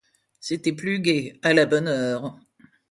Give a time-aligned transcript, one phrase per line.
[0.39, 2.39] C'était plus gai, à la bonne heure!